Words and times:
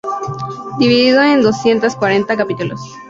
Dividido 0.79 1.21
en 1.21 1.43
doscientos 1.43 1.95
cuarenta 1.95 2.35
capítulos. 2.35 2.79